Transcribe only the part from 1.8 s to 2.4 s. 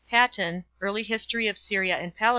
and Pal.